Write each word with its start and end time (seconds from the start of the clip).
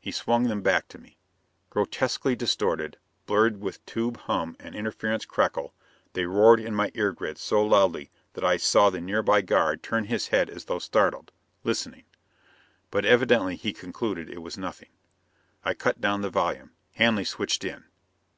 He 0.00 0.10
swung 0.12 0.44
them 0.44 0.62
back 0.62 0.88
to 0.88 0.98
me. 0.98 1.18
Grotesquely 1.68 2.34
distorted, 2.34 2.96
blurred 3.26 3.60
with 3.60 3.84
tube 3.84 4.16
hum 4.20 4.56
and 4.58 4.74
interference 4.74 5.26
crackle, 5.26 5.74
they 6.14 6.24
roared 6.24 6.58
in 6.58 6.74
my 6.74 6.90
ear 6.94 7.12
grids 7.12 7.42
so 7.42 7.62
loudly 7.62 8.10
that 8.32 8.44
I 8.46 8.56
saw 8.56 8.88
the 8.88 8.98
nearby 9.02 9.42
guard 9.42 9.82
turn 9.82 10.04
his 10.06 10.28
head 10.28 10.48
as 10.48 10.64
though 10.64 10.78
startled. 10.78 11.32
Listening.... 11.64 12.04
But 12.90 13.04
evidently 13.04 13.56
he 13.56 13.74
concluded 13.74 14.30
it 14.30 14.40
was 14.40 14.56
nothing. 14.56 14.88
I 15.66 15.74
cut 15.74 16.00
down 16.00 16.22
the 16.22 16.30
volume. 16.30 16.70
Hanley 16.92 17.24
switched 17.24 17.62
in. 17.62 17.84